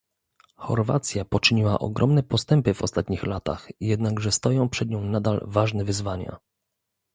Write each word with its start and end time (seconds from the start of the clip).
Chorwacja 0.55 1.25
poczyniła 1.25 1.79
ogromne 1.79 2.23
postępy 2.23 2.73
w 2.73 2.81
ostatnich 2.81 3.23
latach, 3.23 3.67
jednakże 3.79 4.31
stoją 4.31 4.69
przed 4.69 4.89
nią 4.89 5.01
nadal 5.05 5.41
ważne 5.47 5.83
wyzwania 5.85 6.37